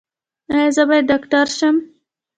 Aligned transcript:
ایا 0.53 0.69
زه 0.75 0.83
باید 0.89 1.05
ډاکټر 1.11 1.47
شم؟ 1.57 1.75